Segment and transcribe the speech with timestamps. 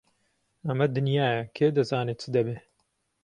[0.65, 2.57] ئەمە دنیایە، کێ دەزانێ چ دەبێ!